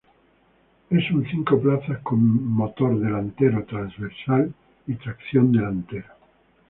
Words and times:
Es 0.89 1.11
un 1.11 1.23
cinco 1.29 1.61
plazas 1.61 1.99
con 1.99 2.43
motor 2.53 2.99
delantero 2.99 3.63
transversal 3.65 4.51
y 4.87 4.95
tracción 4.95 5.51
delantera. 5.51 6.15